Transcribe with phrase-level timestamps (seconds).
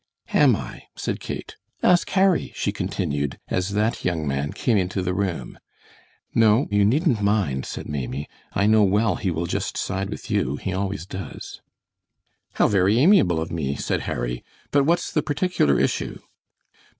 [0.33, 5.13] "Am I," said Kate; "ask Harry," she continued, as that young man came into the
[5.13, 5.59] room.
[6.33, 10.55] "No, you needn't mind," said Maimie; "I know well he will just side with you.
[10.55, 11.61] He always does."
[12.53, 16.17] "How very amiable of me," said Harry; "but what's the particular issue?"